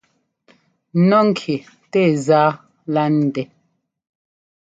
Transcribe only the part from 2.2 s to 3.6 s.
zá lá ndɛ́.